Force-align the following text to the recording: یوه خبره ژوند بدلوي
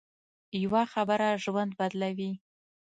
یوه 0.63 0.81
خبره 0.93 1.29
ژوند 1.43 1.71
بدلوي 1.79 2.31